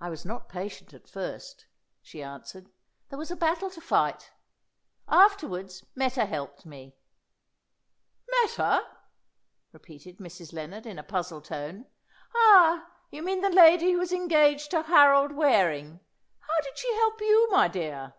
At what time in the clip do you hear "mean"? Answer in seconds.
13.22-13.42